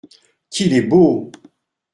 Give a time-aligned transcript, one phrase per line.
[0.49, 1.31] —qu’il est beau!